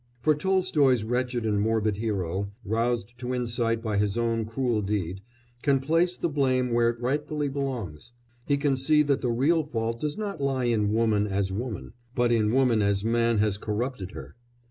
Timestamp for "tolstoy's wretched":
0.33-1.45